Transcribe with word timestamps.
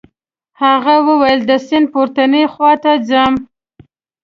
هغه 0.61 0.95
وویل 1.07 1.39
د 1.45 1.51
سیند 1.67 1.87
پورتنۍ 1.93 2.43
خواته 2.53 2.91
ځم. 3.07 3.33